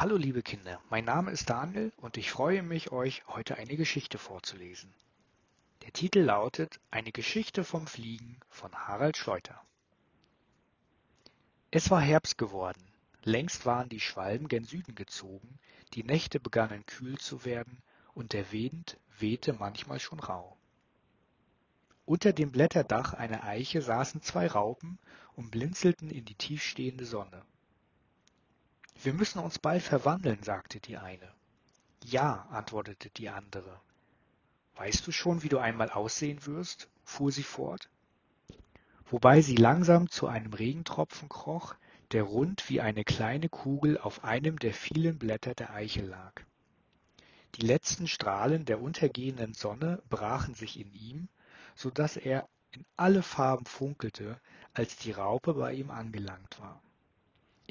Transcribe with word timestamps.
Hallo 0.00 0.16
liebe 0.16 0.40
Kinder, 0.40 0.80
mein 0.88 1.04
Name 1.04 1.30
ist 1.30 1.50
Daniel 1.50 1.92
und 1.98 2.16
ich 2.16 2.30
freue 2.30 2.62
mich, 2.62 2.90
euch 2.90 3.22
heute 3.28 3.58
eine 3.58 3.76
Geschichte 3.76 4.16
vorzulesen. 4.16 4.94
Der 5.82 5.92
Titel 5.92 6.20
lautet 6.20 6.80
Eine 6.90 7.12
Geschichte 7.12 7.64
vom 7.64 7.86
Fliegen 7.86 8.40
von 8.48 8.74
Harald 8.74 9.18
Schleuter. 9.18 9.60
Es 11.70 11.90
war 11.90 12.00
Herbst 12.00 12.38
geworden, 12.38 12.82
längst 13.24 13.66
waren 13.66 13.90
die 13.90 14.00
Schwalben 14.00 14.48
gen 14.48 14.64
Süden 14.64 14.94
gezogen, 14.94 15.58
die 15.92 16.02
Nächte 16.02 16.40
begannen 16.40 16.86
kühl 16.86 17.18
zu 17.18 17.44
werden 17.44 17.82
und 18.14 18.32
der 18.32 18.52
Wind 18.52 18.96
wehte 19.18 19.52
manchmal 19.52 20.00
schon 20.00 20.20
rauh. 20.20 20.56
Unter 22.06 22.32
dem 22.32 22.52
Blätterdach 22.52 23.12
einer 23.12 23.44
Eiche 23.44 23.82
saßen 23.82 24.22
zwei 24.22 24.46
Raupen 24.46 24.98
und 25.36 25.50
blinzelten 25.50 26.10
in 26.10 26.24
die 26.24 26.36
tiefstehende 26.36 27.04
Sonne. 27.04 27.44
Wir 29.02 29.14
müssen 29.14 29.38
uns 29.38 29.58
bald 29.58 29.82
verwandeln, 29.82 30.42
sagte 30.42 30.78
die 30.78 30.98
eine. 30.98 31.32
Ja, 32.04 32.46
antwortete 32.50 33.08
die 33.08 33.30
andere. 33.30 33.80
Weißt 34.76 35.06
du 35.06 35.12
schon, 35.12 35.42
wie 35.42 35.48
du 35.48 35.56
einmal 35.56 35.90
aussehen 35.90 36.44
wirst? 36.44 36.90
fuhr 37.02 37.32
sie 37.32 37.42
fort, 37.42 37.88
wobei 39.06 39.40
sie 39.40 39.56
langsam 39.56 40.10
zu 40.10 40.26
einem 40.26 40.52
Regentropfen 40.52 41.30
kroch, 41.30 41.74
der 42.12 42.24
rund 42.24 42.68
wie 42.68 42.82
eine 42.82 43.04
kleine 43.04 43.48
Kugel 43.48 43.96
auf 43.96 44.22
einem 44.22 44.58
der 44.58 44.74
vielen 44.74 45.18
Blätter 45.18 45.54
der 45.54 45.72
Eiche 45.72 46.02
lag. 46.02 46.32
Die 47.56 47.66
letzten 47.66 48.06
Strahlen 48.06 48.66
der 48.66 48.82
untergehenden 48.82 49.54
Sonne 49.54 50.02
brachen 50.10 50.54
sich 50.54 50.78
in 50.78 50.92
ihm, 50.92 51.28
so 51.74 51.90
dass 51.90 52.18
er 52.18 52.48
in 52.70 52.84
alle 52.96 53.22
Farben 53.22 53.64
funkelte, 53.64 54.38
als 54.74 54.96
die 54.96 55.12
Raupe 55.12 55.54
bei 55.54 55.72
ihm 55.72 55.90
angelangt 55.90 56.60
war. 56.60 56.82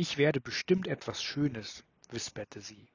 Ich 0.01 0.17
werde 0.17 0.39
bestimmt 0.39 0.87
etwas 0.87 1.21
Schönes, 1.21 1.83
wisperte 2.09 2.61
sie, 2.61 2.87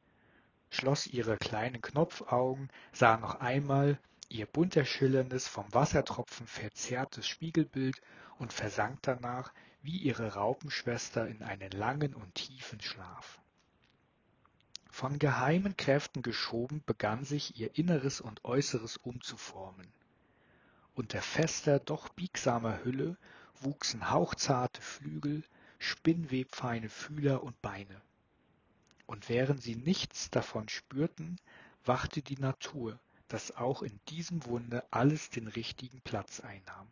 schloss 0.70 1.06
ihre 1.06 1.36
kleinen 1.36 1.82
Knopfaugen, 1.82 2.70
sah 2.94 3.18
noch 3.18 3.40
einmal 3.40 3.98
ihr 4.30 4.46
bunter 4.46 4.86
schillerndes, 4.86 5.46
vom 5.46 5.66
Wassertropfen 5.74 6.46
verzerrtes 6.46 7.28
Spiegelbild 7.28 8.00
und 8.38 8.54
versank 8.54 9.00
danach, 9.02 9.52
wie 9.82 9.98
ihre 9.98 10.32
Raupenschwester, 10.32 11.28
in 11.28 11.42
einen 11.42 11.72
langen 11.72 12.14
und 12.14 12.36
tiefen 12.36 12.80
Schlaf. 12.80 13.38
Von 14.90 15.18
geheimen 15.18 15.76
Kräften 15.76 16.22
geschoben 16.22 16.82
begann 16.86 17.26
sich 17.26 17.60
ihr 17.60 17.76
Inneres 17.76 18.22
und 18.22 18.46
Äußeres 18.46 18.96
umzuformen. 18.96 19.92
Unter 20.94 21.20
fester, 21.20 21.80
doch 21.80 22.08
biegsamer 22.08 22.82
Hülle 22.82 23.18
wuchsen 23.60 24.10
hauchzarte 24.10 24.80
Flügel, 24.80 25.44
spinnwebfeine 25.84 26.88
Fühler 26.88 27.42
und 27.42 27.60
Beine. 27.62 28.00
Und 29.06 29.28
während 29.28 29.62
sie 29.62 29.76
nichts 29.76 30.30
davon 30.30 30.68
spürten, 30.68 31.38
wachte 31.84 32.22
die 32.22 32.38
Natur, 32.38 32.98
dass 33.28 33.56
auch 33.56 33.82
in 33.82 34.00
diesem 34.08 34.44
Wunder 34.46 34.84
alles 34.90 35.30
den 35.30 35.46
richtigen 35.46 36.00
Platz 36.00 36.40
einnahm. 36.40 36.88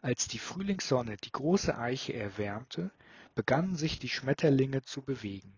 Als 0.00 0.28
die 0.28 0.38
Frühlingssonne 0.38 1.16
die 1.16 1.32
große 1.32 1.76
Eiche 1.76 2.14
erwärmte, 2.14 2.90
begannen 3.34 3.76
sich 3.76 3.98
die 3.98 4.08
Schmetterlinge 4.08 4.82
zu 4.82 5.02
bewegen. 5.02 5.52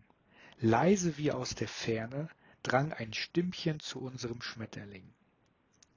Leise 0.61 1.17
wie 1.17 1.33
aus 1.33 1.55
der 1.55 1.69
Ferne 1.69 2.29
drang 2.63 2.93
ein 2.93 3.13
Stimmchen 3.13 3.81
zu 3.81 4.01
unserem 4.01 4.43
Schmetterling. 4.43 5.11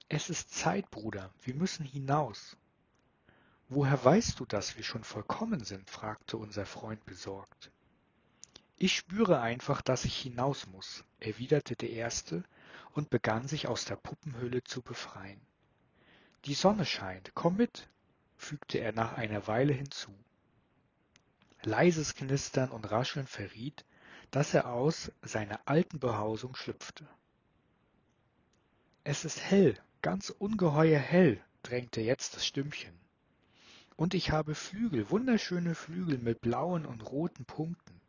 Es 0.09 0.29
ist 0.29 0.53
Zeit, 0.53 0.89
Bruder, 0.91 1.33
wir 1.41 1.55
müssen 1.55 1.85
hinaus. 1.85 2.55
Woher 3.75 4.05
weißt 4.05 4.39
du, 4.39 4.45
dass 4.45 4.77
wir 4.77 4.83
schon 4.83 5.03
vollkommen 5.03 5.63
sind? 5.63 5.89
fragte 5.89 6.37
unser 6.37 6.63
Freund 6.63 7.03
besorgt. 7.07 7.71
Ich 8.77 8.95
spüre 8.95 9.41
einfach, 9.41 9.81
dass 9.81 10.05
ich 10.05 10.15
hinaus 10.15 10.67
muss, 10.67 11.03
erwiderte 11.19 11.75
der 11.75 11.89
Erste 11.89 12.43
und 12.91 13.09
begann 13.09 13.47
sich 13.47 13.67
aus 13.67 13.85
der 13.85 13.95
Puppenhülle 13.95 14.63
zu 14.63 14.83
befreien. 14.83 15.41
Die 16.45 16.53
Sonne 16.53 16.85
scheint, 16.85 17.31
komm 17.33 17.57
mit, 17.57 17.89
fügte 18.37 18.77
er 18.77 18.91
nach 18.91 19.13
einer 19.13 19.47
Weile 19.47 19.73
hinzu. 19.73 20.13
Leises 21.63 22.13
Knistern 22.13 22.69
und 22.69 22.91
Rascheln 22.91 23.25
verriet, 23.25 23.85
dass 24.29 24.53
er 24.53 24.67
aus 24.71 25.11
seiner 25.23 25.59
alten 25.65 25.97
Behausung 25.97 26.55
schlüpfte. 26.55 27.07
Es 29.03 29.25
ist 29.25 29.41
hell, 29.41 29.75
ganz 30.03 30.29
ungeheuer 30.29 30.99
hell, 30.99 31.43
drängte 31.63 32.01
jetzt 32.01 32.35
das 32.35 32.45
Stimmchen. 32.45 33.02
Und 33.95 34.13
ich 34.13 34.31
habe 34.31 34.55
Flügel, 34.55 35.09
wunderschöne 35.09 35.75
Flügel 35.75 36.17
mit 36.17 36.41
blauen 36.41 36.85
und 36.85 37.01
roten 37.01 37.45
Punkten. 37.45 38.01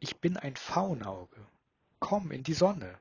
Ich 0.00 0.16
bin 0.18 0.36
ein 0.36 0.56
Faunauge. 0.56 1.46
Komm 2.00 2.30
in 2.30 2.42
die 2.42 2.54
Sonne. 2.54 2.98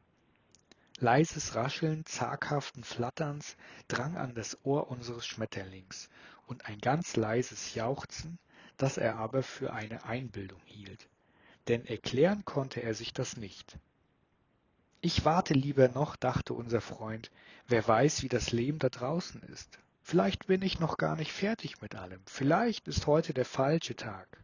Leises 1.00 1.54
Rascheln 1.54 2.06
zaghaften 2.06 2.84
Flatterns 2.84 3.56
drang 3.88 4.18
an 4.18 4.34
das 4.34 4.58
Ohr 4.66 4.90
unseres 4.90 5.28
Schmetterlings 5.28 6.10
und 6.48 6.66
ein 6.66 6.80
ganz 6.80 7.16
leises 7.16 7.76
Jauchzen, 7.76 8.40
das 8.78 8.98
er 8.98 9.18
aber 9.18 9.44
für 9.44 9.74
eine 9.74 10.06
Einbildung 10.06 10.62
hielt, 10.66 11.08
denn 11.68 11.86
erklären 11.86 12.46
konnte 12.46 12.82
er 12.82 12.96
sich 12.96 13.14
das 13.14 13.38
nicht. 13.38 13.78
Ich 15.00 15.24
warte 15.24 15.54
lieber 15.54 15.88
noch, 15.90 16.16
dachte 16.16 16.56
unser 16.56 16.82
Freund, 16.82 17.30
wer 17.68 17.88
weiß, 17.88 18.24
wie 18.24 18.30
das 18.30 18.52
Leben 18.52 18.80
da 18.80 18.90
draußen 18.90 19.44
ist. 19.44 19.78
Vielleicht 20.10 20.48
bin 20.48 20.62
ich 20.62 20.80
noch 20.80 20.96
gar 20.96 21.18
nicht 21.18 21.34
fertig 21.34 21.82
mit 21.82 21.94
allem. 21.94 22.22
Vielleicht 22.26 22.88
ist 22.88 23.08
heute 23.08 23.34
der 23.34 23.44
falsche 23.44 23.94
Tag. 23.94 24.42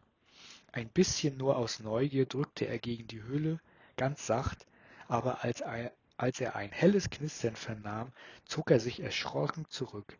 Ein 0.72 0.90
bisschen 0.90 1.38
nur 1.38 1.56
aus 1.56 1.80
Neugier 1.80 2.26
drückte 2.26 2.66
er 2.66 2.78
gegen 2.78 3.06
die 3.06 3.22
Hülle, 3.22 3.58
ganz 3.96 4.26
sacht, 4.26 4.66
aber 5.08 5.42
als, 5.42 5.62
er, 5.62 5.90
als 6.18 6.38
er 6.38 6.54
ein 6.54 6.70
helles 6.70 7.08
Knistern 7.08 7.56
vernahm, 7.56 8.12
zog 8.44 8.70
er 8.70 8.78
sich 8.78 9.00
erschrocken 9.00 9.64
zurück, 9.70 10.18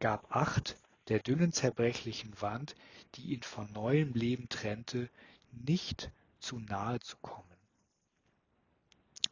gab 0.00 0.34
acht, 0.34 0.76
der 1.06 1.20
dünnen 1.20 1.52
zerbrechlichen 1.52 2.32
Wand, 2.42 2.74
die 3.14 3.32
ihn 3.32 3.44
von 3.44 3.70
neuem 3.72 4.12
Leben 4.14 4.48
trennte, 4.48 5.08
nicht 5.52 6.10
zu 6.40 6.58
nahe 6.58 6.98
zu 6.98 7.16
kommen. 7.18 7.46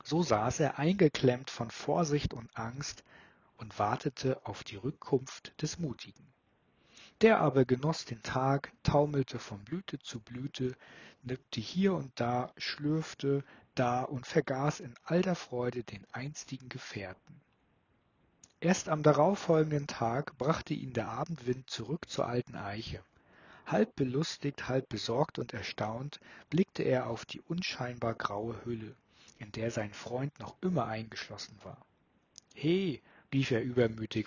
So 0.04 0.22
saß 0.22 0.60
er 0.60 0.78
eingeklemmt 0.78 1.50
von 1.50 1.72
Vorsicht 1.72 2.32
und 2.32 2.48
Angst, 2.56 3.02
und 3.58 3.78
wartete 3.78 4.44
auf 4.46 4.64
die 4.64 4.76
Rückkunft 4.76 5.60
des 5.60 5.78
Mutigen. 5.78 6.26
Der 7.20 7.40
aber 7.40 7.64
genoss 7.64 8.04
den 8.04 8.22
Tag, 8.22 8.72
taumelte 8.82 9.38
von 9.38 9.58
Blüte 9.64 9.98
zu 9.98 10.20
Blüte, 10.20 10.76
nippte 11.22 11.60
hier 11.60 11.94
und 11.94 12.12
da, 12.14 12.52
schlürfte 12.56 13.44
da 13.74 14.02
und 14.02 14.26
vergaß 14.26 14.80
in 14.80 14.94
alter 15.04 15.34
Freude 15.34 15.82
den 15.82 16.06
einstigen 16.12 16.68
Gefährten. 16.68 17.40
Erst 18.60 18.88
am 18.88 19.02
darauffolgenden 19.02 19.86
Tag 19.86 20.36
brachte 20.38 20.74
ihn 20.74 20.92
der 20.92 21.08
Abendwind 21.08 21.70
zurück 21.70 22.08
zur 22.08 22.26
alten 22.26 22.56
Eiche. 22.56 23.02
Halb 23.66 23.94
belustigt, 23.96 24.68
halb 24.68 24.88
besorgt 24.88 25.38
und 25.38 25.52
erstaunt 25.52 26.20
blickte 26.50 26.82
er 26.82 27.08
auf 27.08 27.24
die 27.24 27.40
unscheinbar 27.40 28.14
graue 28.14 28.64
Hülle, 28.64 28.96
in 29.38 29.52
der 29.52 29.70
sein 29.70 29.92
Freund 29.92 30.36
noch 30.40 30.56
immer 30.60 30.86
eingeschlossen 30.86 31.56
war. 31.62 31.84
He, 32.54 33.00
rief 33.32 33.50
er 33.50 33.62
übermütig, 33.62 34.26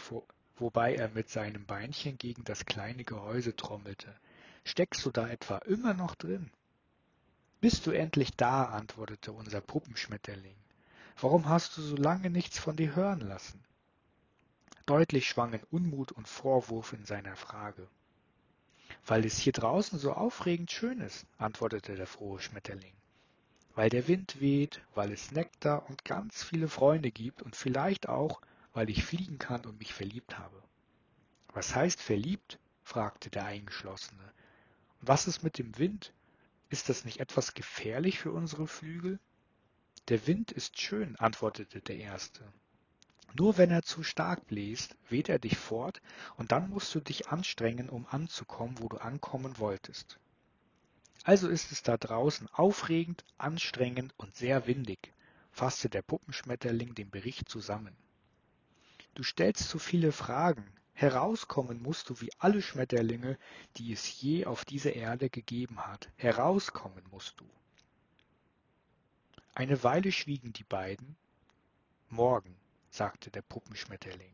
wobei 0.55 0.95
er 0.95 1.09
mit 1.09 1.29
seinem 1.29 1.65
Beinchen 1.65 2.17
gegen 2.17 2.43
das 2.43 2.65
kleine 2.65 3.03
Gehäuse 3.03 3.55
trommelte. 3.55 4.15
Steckst 4.63 5.05
du 5.05 5.11
da 5.11 5.27
etwa 5.27 5.57
immer 5.59 5.93
noch 5.93 6.15
drin? 6.15 6.51
Bist 7.61 7.85
du 7.85 7.91
endlich 7.91 8.35
da? 8.35 8.65
antwortete 8.65 9.31
unser 9.31 9.61
Puppenschmetterling. 9.61 10.55
Warum 11.19 11.47
hast 11.47 11.77
du 11.77 11.81
so 11.81 11.95
lange 11.95 12.29
nichts 12.29 12.57
von 12.57 12.75
dir 12.75 12.95
hören 12.95 13.21
lassen? 13.21 13.63
Deutlich 14.85 15.27
schwangen 15.27 15.61
Unmut 15.69 16.11
und 16.11 16.27
Vorwurf 16.27 16.93
in 16.93 17.05
seiner 17.05 17.35
Frage. 17.35 17.87
Weil 19.05 19.25
es 19.25 19.37
hier 19.37 19.53
draußen 19.53 19.99
so 19.99 20.13
aufregend 20.13 20.71
schön 20.71 20.99
ist, 21.01 21.25
antwortete 21.37 21.95
der 21.95 22.07
frohe 22.07 22.39
Schmetterling. 22.39 22.93
Weil 23.75 23.89
der 23.89 24.07
Wind 24.07 24.41
weht, 24.41 24.81
weil 24.95 25.11
es 25.11 25.31
Nektar 25.31 25.87
und 25.89 26.03
ganz 26.03 26.43
viele 26.43 26.67
Freunde 26.67 27.11
gibt 27.11 27.41
und 27.41 27.55
vielleicht 27.55 28.09
auch, 28.09 28.41
weil 28.73 28.89
ich 28.89 29.03
fliegen 29.03 29.37
kann 29.37 29.65
und 29.65 29.79
mich 29.79 29.93
verliebt 29.93 30.37
habe. 30.37 30.61
Was 31.53 31.75
heißt 31.75 32.01
verliebt? 32.01 32.59
fragte 32.83 33.29
der 33.29 33.45
Eingeschlossene. 33.45 34.33
Was 35.01 35.27
ist 35.27 35.43
mit 35.43 35.57
dem 35.57 35.77
Wind? 35.77 36.13
Ist 36.69 36.89
das 36.89 37.05
nicht 37.05 37.19
etwas 37.19 37.53
gefährlich 37.53 38.19
für 38.19 38.31
unsere 38.31 38.67
Flügel? 38.67 39.19
Der 40.07 40.25
Wind 40.27 40.51
ist 40.51 40.79
schön, 40.79 41.15
antwortete 41.17 41.81
der 41.81 41.97
Erste. 41.97 42.41
Nur 43.33 43.57
wenn 43.57 43.71
er 43.71 43.83
zu 43.83 44.03
stark 44.03 44.47
bläst, 44.47 44.95
weht 45.09 45.29
er 45.29 45.39
dich 45.39 45.57
fort, 45.57 46.01
und 46.37 46.51
dann 46.51 46.69
musst 46.69 46.93
du 46.95 46.99
dich 46.99 47.29
anstrengen, 47.29 47.89
um 47.89 48.05
anzukommen, 48.09 48.79
wo 48.79 48.89
du 48.89 48.97
ankommen 48.97 49.57
wolltest. 49.57 50.19
Also 51.23 51.47
ist 51.47 51.71
es 51.71 51.83
da 51.83 51.97
draußen 51.97 52.47
aufregend, 52.49 53.23
anstrengend 53.37 54.13
und 54.17 54.35
sehr 54.35 54.67
windig, 54.67 55.13
fasste 55.51 55.89
der 55.89 56.01
Puppenschmetterling 56.01 56.95
den 56.95 57.09
Bericht 57.09 57.47
zusammen. 57.47 57.95
Du 59.13 59.23
stellst 59.23 59.67
zu 59.67 59.77
viele 59.77 60.11
Fragen. 60.11 60.65
Herauskommen 60.93 61.81
musst 61.81 62.09
du 62.09 62.21
wie 62.21 62.31
alle 62.37 62.61
Schmetterlinge, 62.61 63.37
die 63.77 63.91
es 63.91 64.21
je 64.21 64.45
auf 64.45 64.65
dieser 64.65 64.93
Erde 64.93 65.29
gegeben 65.29 65.79
hat. 65.85 66.09
Herauskommen 66.15 67.03
musst 67.11 67.39
du. 67.39 67.45
Eine 69.53 69.83
Weile 69.83 70.11
schwiegen 70.11 70.53
die 70.53 70.63
beiden. 70.63 71.17
Morgen, 72.09 72.55
sagte 72.89 73.31
der 73.31 73.41
Puppenschmetterling. 73.41 74.33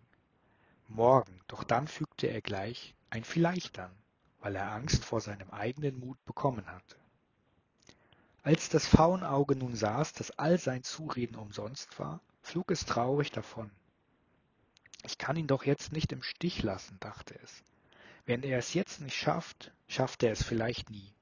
Morgen, 0.88 1.42
doch 1.48 1.64
dann 1.64 1.88
fügte 1.88 2.28
er 2.28 2.42
gleich 2.42 2.94
ein 3.10 3.24
Vielleicht 3.24 3.80
an, 3.80 3.92
weil 4.40 4.56
er 4.56 4.72
Angst 4.72 5.04
vor 5.04 5.22
seinem 5.22 5.50
eigenen 5.50 6.00
Mut 6.00 6.24
bekommen 6.26 6.68
hatte. 6.68 6.98
Als 8.44 8.70
das 8.70 8.88
Faunauge 8.88 9.56
nun 9.56 9.76
saß, 9.76 10.14
dass 10.14 10.32
all 10.32 10.58
sein 10.58 10.84
Zureden 10.84 11.36
umsonst 11.36 12.00
war, 12.00 12.22
flog 12.42 12.72
es 12.72 12.86
traurig 12.86 13.32
davon. 13.32 13.72
Ich 15.08 15.18
kann 15.18 15.38
ihn 15.38 15.48
doch 15.48 15.64
jetzt 15.64 15.94
nicht 15.94 16.12
im 16.12 16.22
Stich 16.22 16.64
lassen, 16.64 16.98
dachte 17.00 17.40
es. 17.42 17.64
Wenn 18.26 18.44
er 18.44 18.58
es 18.58 18.74
jetzt 18.74 19.00
nicht 19.00 19.16
schafft, 19.16 19.72
schafft 19.88 20.22
er 20.22 20.34
es 20.34 20.44
vielleicht 20.44 20.90
nie. 20.90 21.14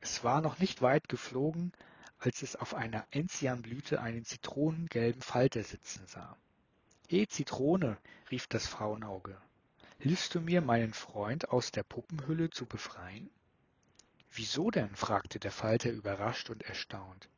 Es 0.00 0.24
war 0.24 0.40
noch 0.40 0.58
nicht 0.58 0.80
weit 0.80 1.10
geflogen, 1.10 1.72
als 2.18 2.40
es 2.40 2.56
auf 2.56 2.72
einer 2.72 3.06
Enzianblüte 3.10 4.00
einen 4.00 4.24
zitronengelben 4.24 5.20
Falter 5.20 5.62
sitzen 5.62 6.06
sah. 6.06 6.38
»Eh, 7.10 7.26
Zitrone«, 7.26 7.98
rief 8.30 8.46
das 8.46 8.66
Frauenauge, 8.66 9.36
»hilfst 9.98 10.34
du 10.34 10.40
mir, 10.40 10.62
meinen 10.62 10.94
Freund 10.94 11.50
aus 11.50 11.70
der 11.70 11.82
Puppenhülle 11.82 12.48
zu 12.48 12.64
befreien?« 12.64 13.28
»Wieso 14.30 14.70
denn?« 14.70 14.96
fragte 14.96 15.38
der 15.38 15.52
Falter 15.52 15.90
überrascht 15.90 16.48
und 16.48 16.62
erstaunt. 16.62 17.28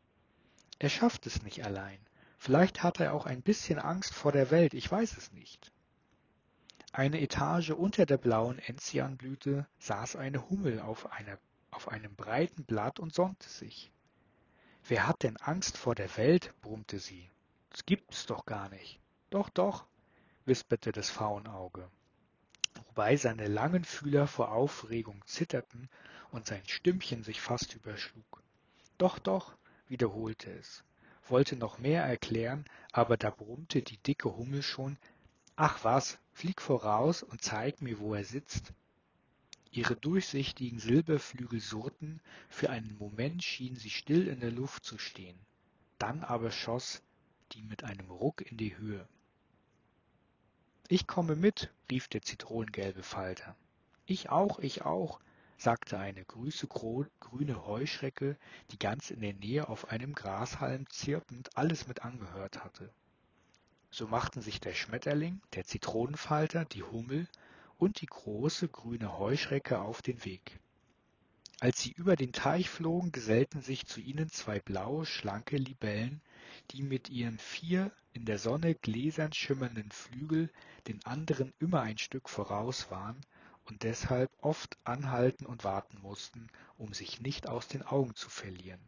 »Er 0.78 0.88
schafft 0.88 1.26
es 1.26 1.42
nicht 1.42 1.64
allein. 1.64 1.98
Vielleicht 2.44 2.82
hat 2.82 3.00
er 3.00 3.14
auch 3.14 3.24
ein 3.24 3.40
bisschen 3.40 3.78
Angst 3.78 4.12
vor 4.12 4.30
der 4.30 4.50
Welt, 4.50 4.74
ich 4.74 4.92
weiß 4.92 5.16
es 5.16 5.32
nicht.« 5.32 5.72
Eine 6.92 7.22
Etage 7.22 7.70
unter 7.70 8.04
der 8.04 8.18
blauen 8.18 8.58
Enzianblüte 8.58 9.66
saß 9.78 10.16
eine 10.16 10.50
Hummel 10.50 10.78
auf, 10.78 11.10
einer, 11.10 11.38
auf 11.70 11.88
einem 11.88 12.14
breiten 12.14 12.66
Blatt 12.66 13.00
und 13.00 13.14
sonnte 13.14 13.48
sich. 13.48 13.90
»Wer 14.86 15.06
hat 15.06 15.22
denn 15.22 15.38
Angst 15.38 15.78
vor 15.78 15.94
der 15.94 16.14
Welt?« 16.18 16.52
brummte 16.60 16.98
sie. 16.98 17.30
»Das 17.70 17.86
gibt's 17.86 18.26
doch 18.26 18.44
gar 18.44 18.68
nicht.« 18.68 19.00
»Doch, 19.30 19.48
doch«, 19.48 19.86
wisperte 20.44 20.92
das 20.92 21.08
Faunauge, 21.08 21.88
wobei 22.88 23.16
seine 23.16 23.48
langen 23.48 23.84
Fühler 23.84 24.26
vor 24.26 24.52
Aufregung 24.52 25.24
zitterten 25.24 25.88
und 26.30 26.44
sein 26.44 26.62
Stimmchen 26.66 27.24
sich 27.24 27.40
fast 27.40 27.74
überschlug. 27.74 28.42
»Doch, 28.98 29.18
doch«, 29.18 29.56
wiederholte 29.88 30.50
es, 30.50 30.84
wollte 31.30 31.56
noch 31.56 31.78
mehr 31.78 32.02
erklären, 32.04 32.64
aber 32.92 33.16
da 33.16 33.30
brummte 33.30 33.82
die 33.82 33.98
dicke 33.98 34.36
Hummel 34.36 34.62
schon, 34.62 34.98
»Ach 35.56 35.84
was, 35.84 36.18
flieg 36.32 36.60
voraus 36.60 37.22
und 37.22 37.42
zeig 37.42 37.80
mir, 37.80 37.98
wo 37.98 38.14
er 38.14 38.24
sitzt.« 38.24 38.72
Ihre 39.70 39.96
durchsichtigen 39.96 40.78
Silberflügel 40.78 41.60
surrten, 41.60 42.20
für 42.48 42.70
einen 42.70 42.96
Moment 42.98 43.42
schien 43.42 43.76
sie 43.76 43.90
still 43.90 44.28
in 44.28 44.40
der 44.40 44.52
Luft 44.52 44.84
zu 44.84 44.98
stehen, 44.98 45.38
dann 45.98 46.22
aber 46.22 46.50
schoss 46.50 47.02
die 47.52 47.62
mit 47.62 47.84
einem 47.84 48.10
Ruck 48.10 48.40
in 48.42 48.56
die 48.56 48.76
Höhe. 48.76 49.08
»Ich 50.88 51.06
komme 51.06 51.34
mit«, 51.34 51.72
rief 51.90 52.08
der 52.08 52.22
zitronengelbe 52.22 53.02
Falter. 53.02 53.56
»Ich 54.06 54.28
auch, 54.28 54.58
ich 54.58 54.82
auch«, 54.82 55.20
sagte 55.56 55.98
eine 55.98 56.24
große 56.24 56.66
grüne 56.66 57.66
Heuschrecke, 57.66 58.36
die 58.70 58.78
ganz 58.78 59.10
in 59.10 59.20
der 59.20 59.34
Nähe 59.34 59.68
auf 59.68 59.88
einem 59.88 60.14
Grashalm 60.14 60.88
zirpend 60.90 61.56
alles 61.56 61.86
mit 61.86 62.02
angehört 62.02 62.64
hatte. 62.64 62.90
So 63.90 64.08
machten 64.08 64.42
sich 64.42 64.60
der 64.60 64.74
Schmetterling, 64.74 65.40
der 65.54 65.64
Zitronenfalter, 65.64 66.64
die 66.64 66.82
Hummel 66.82 67.28
und 67.78 68.00
die 68.00 68.06
große 68.06 68.68
grüne 68.68 69.18
Heuschrecke 69.18 69.80
auf 69.80 70.02
den 70.02 70.24
Weg. 70.24 70.58
Als 71.60 71.80
sie 71.80 71.92
über 71.92 72.16
den 72.16 72.32
Teich 72.32 72.68
flogen, 72.68 73.12
gesellten 73.12 73.62
sich 73.62 73.86
zu 73.86 74.00
ihnen 74.00 74.28
zwei 74.28 74.58
blaue, 74.58 75.06
schlanke 75.06 75.56
Libellen, 75.56 76.20
die 76.72 76.82
mit 76.82 77.08
ihren 77.08 77.38
vier 77.38 77.92
in 78.12 78.24
der 78.24 78.38
Sonne 78.38 78.74
gläsern 78.74 79.32
schimmernden 79.32 79.90
Flügel 79.90 80.50
den 80.88 81.04
anderen 81.06 81.52
immer 81.60 81.80
ein 81.80 81.98
Stück 81.98 82.28
voraus 82.28 82.90
waren 82.90 83.20
und 83.64 83.82
deshalb 83.82 84.30
oft 84.40 84.76
anhalten 84.84 85.46
und 85.46 85.64
warten 85.64 85.98
mussten, 86.00 86.48
um 86.76 86.92
sich 86.92 87.20
nicht 87.20 87.48
aus 87.48 87.68
den 87.68 87.82
Augen 87.82 88.14
zu 88.14 88.28
verlieren. 88.28 88.80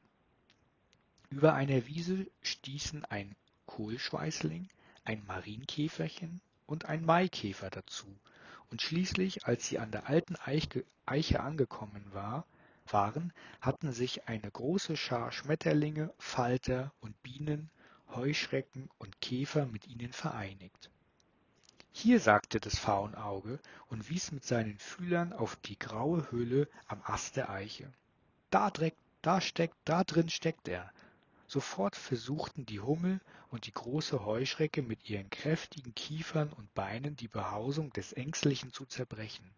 Über 1.30 1.54
einer 1.54 1.86
Wiese 1.86 2.26
stießen 2.42 3.04
ein 3.04 3.34
Kohlschweißling, 3.66 4.68
ein 5.04 5.24
Marienkäferchen 5.26 6.40
und 6.66 6.84
ein 6.86 7.04
Maikäfer 7.04 7.70
dazu, 7.70 8.06
und 8.70 8.82
schließlich, 8.82 9.46
als 9.46 9.66
sie 9.66 9.78
an 9.78 9.92
der 9.92 10.08
alten 10.08 10.36
Eiche 11.06 11.40
angekommen 11.40 12.04
war, 12.12 12.46
waren, 12.86 13.32
hatten 13.60 13.92
sich 13.92 14.28
eine 14.28 14.50
große 14.50 14.96
Schar 14.96 15.32
Schmetterlinge, 15.32 16.12
Falter 16.18 16.92
und 17.00 17.20
Bienen, 17.22 17.70
Heuschrecken 18.08 18.88
und 18.98 19.20
Käfer 19.20 19.66
mit 19.66 19.86
ihnen 19.86 20.12
vereinigt. 20.12 20.90
Hier, 21.98 22.20
sagte 22.20 22.60
das 22.60 22.78
Faunauge 22.78 23.58
und 23.88 24.10
wies 24.10 24.30
mit 24.30 24.44
seinen 24.44 24.78
Fühlern 24.78 25.32
auf 25.32 25.56
die 25.56 25.78
graue 25.78 26.30
Höhle 26.30 26.68
am 26.88 27.00
Ast 27.02 27.36
der 27.36 27.48
Eiche. 27.48 27.90
Da, 28.50 28.70
dreck, 28.70 28.94
da 29.22 29.40
steckt, 29.40 29.74
da 29.86 30.04
drin 30.04 30.28
steckt 30.28 30.68
er. 30.68 30.92
Sofort 31.46 31.96
versuchten 31.96 32.66
die 32.66 32.80
Hummel 32.80 33.22
und 33.48 33.64
die 33.64 33.72
große 33.72 34.26
Heuschrecke 34.26 34.82
mit 34.82 35.08
ihren 35.08 35.30
kräftigen 35.30 35.94
Kiefern 35.94 36.52
und 36.52 36.74
Beinen 36.74 37.16
die 37.16 37.28
Behausung 37.28 37.90
des 37.94 38.12
Ängstlichen 38.12 38.74
zu 38.74 38.84
zerbrechen. 38.84 39.50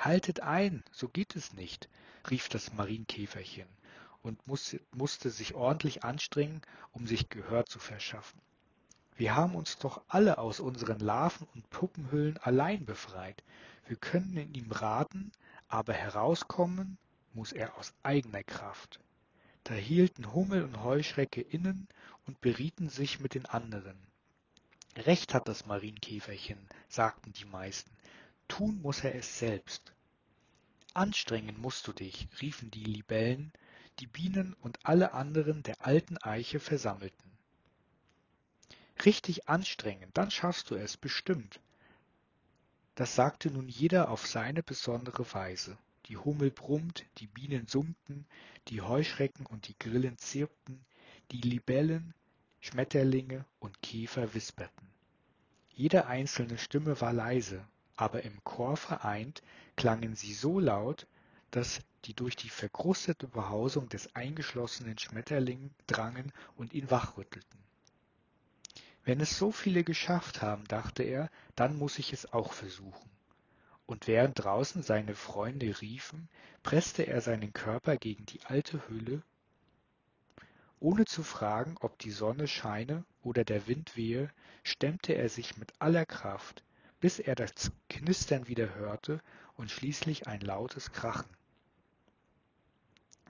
Haltet 0.00 0.40
ein, 0.40 0.82
so 0.90 1.08
geht 1.08 1.36
es 1.36 1.52
nicht, 1.52 1.88
rief 2.30 2.48
das 2.48 2.72
Marienkäferchen 2.72 3.68
und 4.22 4.40
musste 4.48 5.30
sich 5.30 5.54
ordentlich 5.54 6.02
anstrengen, 6.02 6.62
um 6.90 7.06
sich 7.06 7.28
Gehör 7.28 7.64
zu 7.64 7.78
verschaffen. 7.78 8.40
Wir 9.16 9.36
haben 9.36 9.54
uns 9.54 9.78
doch 9.78 10.02
alle 10.08 10.38
aus 10.38 10.58
unseren 10.58 10.98
Larven 10.98 11.46
und 11.54 11.70
Puppenhüllen 11.70 12.36
allein 12.38 12.84
befreit. 12.84 13.44
Wir 13.86 13.96
können 13.96 14.36
in 14.36 14.54
ihm 14.54 14.72
raten, 14.72 15.30
aber 15.68 15.92
herauskommen 15.92 16.98
muss 17.32 17.52
er 17.52 17.76
aus 17.78 17.92
eigener 18.02 18.42
Kraft. 18.42 18.98
Da 19.62 19.74
hielten 19.74 20.32
Hummel 20.34 20.64
und 20.64 20.82
Heuschrecke 20.82 21.40
innen 21.40 21.88
und 22.26 22.40
berieten 22.40 22.88
sich 22.88 23.20
mit 23.20 23.34
den 23.34 23.46
anderen. 23.46 23.96
Recht 24.96 25.32
hat 25.32 25.48
das 25.48 25.66
Marienkäferchen, 25.66 26.58
sagten 26.88 27.32
die 27.32 27.44
meisten. 27.44 27.90
Tun 28.48 28.80
muss 28.82 29.02
er 29.04 29.14
es 29.14 29.38
selbst. 29.38 29.92
Anstrengen 30.92 31.60
musst 31.60 31.86
du 31.86 31.92
dich, 31.92 32.28
riefen 32.40 32.70
die 32.70 32.84
Libellen, 32.84 33.52
die 34.00 34.06
Bienen 34.06 34.54
und 34.60 34.78
alle 34.84 35.12
anderen 35.12 35.62
der 35.62 35.84
alten 35.84 36.18
Eiche 36.18 36.60
versammelten. 36.60 37.33
Richtig 39.04 39.48
anstrengen, 39.48 40.10
dann 40.14 40.30
schaffst 40.30 40.70
du 40.70 40.76
es 40.76 40.96
bestimmt. 40.96 41.60
Das 42.94 43.14
sagte 43.14 43.50
nun 43.50 43.68
jeder 43.68 44.10
auf 44.10 44.26
seine 44.26 44.62
besondere 44.62 45.32
Weise. 45.34 45.76
Die 46.06 46.16
Hummel 46.16 46.50
brummt, 46.50 47.04
die 47.18 47.26
Bienen 47.26 47.66
summten, 47.66 48.26
die 48.68 48.82
Heuschrecken 48.82 49.46
und 49.46 49.68
die 49.68 49.78
Grillen 49.78 50.18
zirpten, 50.18 50.84
die 51.32 51.40
Libellen, 51.40 52.14
Schmetterlinge 52.60 53.44
und 53.58 53.82
Käfer 53.82 54.34
wisperten. 54.34 54.88
Jede 55.70 56.06
einzelne 56.06 56.56
Stimme 56.56 57.00
war 57.00 57.12
leise, 57.12 57.66
aber 57.96 58.22
im 58.22 58.42
Chor 58.44 58.76
vereint 58.76 59.42
klangen 59.76 60.14
sie 60.14 60.34
so 60.34 60.60
laut, 60.60 61.06
dass 61.50 61.80
die 62.04 62.14
durch 62.14 62.36
die 62.36 62.48
verkrustete 62.48 63.26
Behausung 63.26 63.88
des 63.88 64.14
eingeschlossenen 64.14 64.98
Schmetterling 64.98 65.70
drangen 65.86 66.32
und 66.56 66.74
ihn 66.74 66.90
wachrüttelten. 66.90 67.63
Wenn 69.04 69.20
es 69.20 69.36
so 69.36 69.52
viele 69.52 69.84
geschafft 69.84 70.42
haben, 70.42 70.64
dachte 70.66 71.02
er, 71.02 71.30
dann 71.56 71.76
muss 71.76 71.98
ich 71.98 72.12
es 72.12 72.32
auch 72.32 72.52
versuchen. 72.52 73.10
Und 73.86 74.06
während 74.06 74.42
draußen 74.42 74.82
seine 74.82 75.14
Freunde 75.14 75.80
riefen, 75.80 76.28
presste 76.62 77.06
er 77.06 77.20
seinen 77.20 77.52
Körper 77.52 77.96
gegen 77.96 78.24
die 78.26 78.42
alte 78.44 78.88
Hülle, 78.88 79.22
ohne 80.84 81.06
zu 81.06 81.22
fragen, 81.22 81.76
ob 81.80 81.98
die 81.98 82.10
Sonne 82.10 82.46
scheine 82.46 83.06
oder 83.22 83.42
der 83.42 83.66
Wind 83.66 83.96
wehe, 83.96 84.30
stemmte 84.64 85.14
er 85.14 85.30
sich 85.30 85.56
mit 85.56 85.72
aller 85.78 86.04
Kraft, 86.04 86.62
bis 87.00 87.18
er 87.18 87.34
das 87.34 87.72
Knistern 87.88 88.48
wieder 88.48 88.74
hörte 88.74 89.20
und 89.56 89.70
schließlich 89.70 90.26
ein 90.26 90.42
lautes 90.42 90.92
Krachen. 90.92 91.30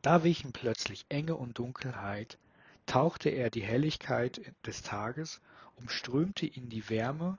Da 0.02 0.24
wichen 0.24 0.52
plötzlich 0.52 1.06
Enge 1.08 1.36
und 1.36 1.58
Dunkelheit, 1.58 2.38
tauchte 2.86 3.30
er 3.30 3.50
die 3.50 3.62
Helligkeit 3.62 4.54
des 4.66 4.82
Tages, 4.82 5.40
umströmte 5.76 6.46
ihn 6.46 6.68
die 6.68 6.88
Wärme 6.88 7.38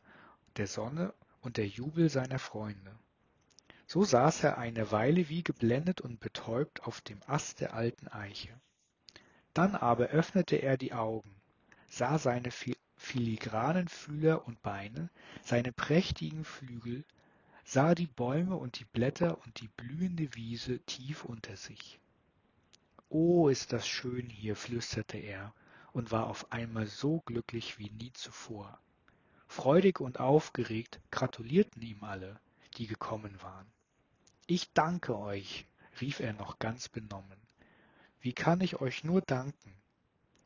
der 0.58 0.68
Sonne 0.68 1.14
und 1.42 1.58
der 1.58 1.68
Jubel 1.68 2.10
seiner 2.10 2.40
Freunde. 2.40 2.96
So 3.88 4.04
saß 4.04 4.44
er 4.44 4.58
eine 4.58 4.92
Weile 4.92 5.30
wie 5.30 5.44
geblendet 5.44 6.02
und 6.02 6.20
betäubt 6.20 6.84
auf 6.84 7.02
dem 7.02 7.20
Ast 7.28 7.62
der 7.62 7.74
alten 7.74 8.08
Eiche. 8.08 8.50
Dann 9.54 9.76
aber 9.76 10.08
öffnete 10.08 10.58
er 10.58 10.76
die 10.78 10.94
Augen, 10.94 11.34
sah 11.88 12.18
seine 12.18 12.50
filigranen 12.98 13.88
Fühler 13.88 14.48
und 14.48 14.62
Beine, 14.64 15.10
seine 15.44 15.72
prächtigen 15.72 16.44
Flügel, 16.44 17.06
sah 17.64 17.96
die 17.96 18.08
Bäume 18.08 18.56
und 18.56 18.80
die 18.80 18.86
Blätter 18.86 19.38
und 19.46 19.62
die 19.62 19.70
blühende 19.70 20.34
Wiese 20.36 20.80
tief 20.80 21.24
unter 21.24 21.56
sich. 21.56 22.00
Oh, 23.10 23.50
ist 23.50 23.72
das 23.72 23.88
schön 23.88 24.30
hier, 24.30 24.56
flüsterte 24.56 25.18
er 25.18 25.54
und 25.92 26.12
war 26.12 26.28
auf 26.28 26.52
einmal 26.52 26.88
so 26.88 27.22
glücklich 27.22 27.80
wie 27.80 27.90
nie 27.90 28.12
zuvor. 28.14 28.80
Freudig 29.48 30.02
und 30.02 30.20
aufgeregt 30.20 31.00
gratulierten 31.12 31.82
ihm 31.82 32.04
alle, 32.04 32.40
die 32.78 32.88
gekommen 32.88 33.42
waren. 33.42 33.68
Ich 34.48 34.74
danke 34.74 35.18
euch, 35.18 35.66
rief 36.02 36.20
er 36.20 36.34
noch 36.34 36.60
ganz 36.60 36.90
benommen. 36.90 37.40
Wie 38.20 38.34
kann 38.34 38.60
ich 38.62 38.82
euch 38.82 39.04
nur 39.04 39.22
danken? 39.22 39.74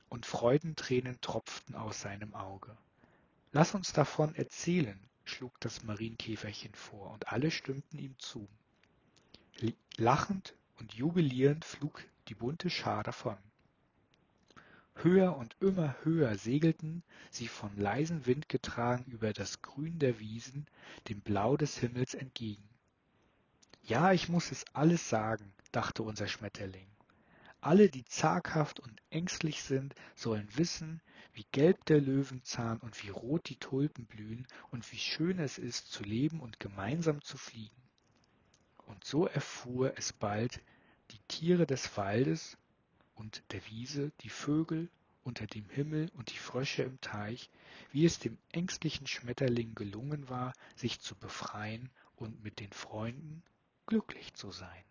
Und 0.09 0.25
Freudentränen 0.25 1.19
tropften 1.21 1.75
aus 1.75 2.01
seinem 2.01 2.35
Auge. 2.35 2.77
Lass 3.51 3.73
uns 3.73 3.93
davon 3.93 4.35
erzählen, 4.35 4.99
schlug 5.23 5.59
das 5.59 5.83
Marienkäferchen 5.83 6.73
vor, 6.75 7.11
und 7.11 7.31
alle 7.31 7.51
stimmten 7.51 7.97
ihm 7.97 8.17
zu. 8.19 8.47
Lachend 9.97 10.55
und 10.77 10.93
jubilierend 10.93 11.65
flog 11.65 12.03
die 12.29 12.35
bunte 12.35 12.69
Schar 12.69 13.03
davon. 13.03 13.37
Höher 14.93 15.35
und 15.35 15.55
immer 15.61 15.95
höher 16.03 16.37
segelten 16.37 17.03
sie 17.31 17.47
von 17.47 17.75
leisem 17.75 18.25
Wind 18.25 18.49
getragen 18.49 19.05
über 19.05 19.33
das 19.33 19.61
Grün 19.61 19.97
der 19.97 20.19
Wiesen 20.19 20.67
dem 21.07 21.21
Blau 21.21 21.57
des 21.57 21.77
Himmels 21.77 22.13
entgegen. 22.13 22.69
Ja, 23.81 24.11
ich 24.11 24.29
muss 24.29 24.51
es 24.51 24.65
alles 24.73 25.09
sagen, 25.09 25.53
dachte 25.71 26.03
unser 26.03 26.27
Schmetterling. 26.27 26.87
Alle, 27.61 27.89
die 27.89 28.05
zaghaft 28.05 28.79
und 28.79 29.01
ängstlich 29.09 29.63
sind, 29.63 29.95
sollen 30.15 30.47
wissen, 30.55 31.01
wie 31.33 31.45
gelb 31.51 31.83
der 31.85 31.99
Löwenzahn 31.99 32.77
und 32.79 33.01
wie 33.03 33.09
rot 33.09 33.49
die 33.49 33.57
Tulpen 33.57 34.05
blühen 34.05 34.45
und 34.69 34.91
wie 34.91 34.97
schön 34.97 35.39
es 35.39 35.57
ist, 35.57 35.91
zu 35.91 36.03
leben 36.03 36.41
und 36.41 36.59
gemeinsam 36.59 37.21
zu 37.21 37.37
fliegen. 37.37 37.81
Und 38.85 39.03
so 39.03 39.25
erfuhr 39.25 39.97
es 39.97 40.13
bald 40.13 40.61
Tiere 41.39 41.65
des 41.65 41.95
Waldes 41.95 42.57
und 43.15 43.43
der 43.53 43.65
Wiese, 43.67 44.11
die 44.19 44.29
Vögel 44.29 44.89
unter 45.23 45.47
dem 45.47 45.69
Himmel 45.69 46.11
und 46.15 46.33
die 46.33 46.37
Frösche 46.37 46.83
im 46.83 46.99
Teich, 46.99 47.49
wie 47.93 48.03
es 48.03 48.19
dem 48.19 48.37
ängstlichen 48.51 49.07
Schmetterling 49.07 49.73
gelungen 49.73 50.27
war, 50.27 50.51
sich 50.75 50.99
zu 50.99 51.15
befreien 51.15 51.89
und 52.17 52.43
mit 52.43 52.59
den 52.59 52.73
Freunden 52.73 53.41
glücklich 53.85 54.33
zu 54.33 54.51
sein. 54.51 54.83